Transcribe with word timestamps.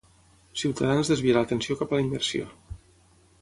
Ciutadans 0.61 1.11
desvia 1.13 1.35
l'atenció 1.37 1.77
cap 1.83 1.93
a 1.93 1.99
la 2.01 2.05
immersió 2.07 2.49